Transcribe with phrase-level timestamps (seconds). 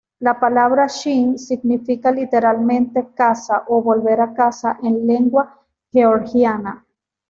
[0.17, 6.83] La palabra "Shin" significa literalmente "casa" o "volver a casa", en lengua georgiana.